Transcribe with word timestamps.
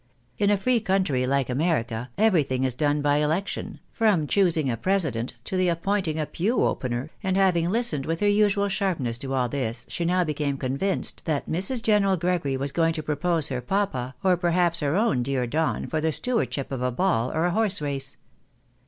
In 0.39 0.49
a 0.49 0.57
free 0.57 0.79
country 0.79 1.27
like 1.27 1.47
America, 1.47 2.09
everything 2.17 2.63
is 2.63 2.73
done 2.73 3.03
by 3.03 3.17
election, 3.17 3.79
from 3.91 4.25
choosing 4.25 4.67
a 4.67 4.75
president, 4.75 5.35
to 5.43 5.55
the 5.55 5.69
appointing 5.69 6.17
a 6.19 6.25
pew 6.25 6.63
opener, 6.63 7.11
and 7.21 7.37
having 7.37 7.69
listened 7.69 8.07
with 8.07 8.19
her 8.21 8.27
usual 8.27 8.67
sharpness 8.67 9.19
to 9.19 9.35
all 9.35 9.47
this, 9.47 9.85
she 9.89 10.03
now 10.03 10.23
became 10.23 10.57
con 10.57 10.75
vinced 10.75 11.23
that 11.25 11.47
Mrs. 11.47 11.83
General 11.83 12.17
Gregory 12.17 12.57
was 12.57 12.71
going 12.71 12.93
to 12.93 13.03
propose 13.03 13.49
her 13.49 13.61
papa, 13.61 14.15
or 14.23 14.37
perhaps 14.37 14.79
her 14.79 14.95
own 14.95 15.21
dear 15.21 15.45
Don, 15.45 15.85
for 15.85 16.01
the 16.01 16.11
stewardship 16.11 16.71
of 16.71 16.81
a 16.81 16.89
ball, 16.89 17.31
or 17.31 17.45
a 17.45 17.51
horse 17.51 17.79
race. 17.79 18.17